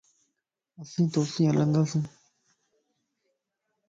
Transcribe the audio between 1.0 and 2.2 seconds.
تو سين ھلنداسين